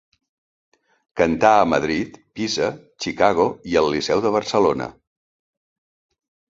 Cantà 1.21 1.51
a 1.59 1.67
Madrid, 1.75 2.17
Pisa, 2.39 2.71
Chicago 3.07 3.47
i 3.75 3.79
al 3.83 3.95
Liceu 3.97 4.27
de 4.27 4.35
Barcelona. 4.39 4.93